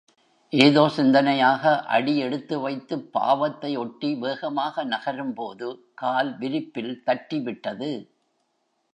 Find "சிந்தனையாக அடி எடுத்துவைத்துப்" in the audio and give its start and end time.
0.97-3.11